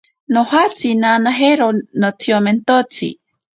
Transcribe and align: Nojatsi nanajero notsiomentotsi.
Nojatsi 0.33 0.89
nanajero 1.01 1.67
notsiomentotsi. 1.99 3.07